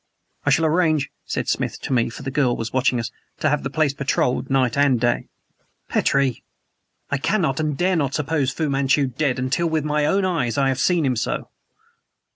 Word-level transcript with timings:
"I 0.47 0.49
shall 0.49 0.65
arrange," 0.65 1.11
Smith 1.27 1.45
whispered 1.59 1.83
to 1.85 1.93
me, 1.93 2.09
for 2.09 2.23
the 2.23 2.31
girl 2.31 2.55
was 2.57 2.73
watching 2.73 2.99
us, 2.99 3.11
"to 3.39 3.49
have 3.51 3.61
the 3.61 3.69
place 3.69 3.93
patrolled 3.93 4.49
night 4.49 4.75
and 4.75 4.99
day." 4.99 5.27
"You 5.27 5.27
cannot 5.27 5.27
suppose" 5.27 5.63
"Petrie! 5.91 6.43
I 7.11 7.17
cannot 7.19 7.59
and 7.59 7.77
dare 7.77 7.95
not 7.95 8.15
suppose 8.15 8.49
Fu 8.49 8.67
Manchu 8.67 9.05
dead 9.05 9.37
until 9.37 9.67
with 9.67 9.85
my 9.85 10.07
own 10.07 10.25
eyes 10.25 10.57
I 10.57 10.69
have 10.69 10.79
seen 10.79 11.05
him 11.05 11.15
so!" 11.15 11.51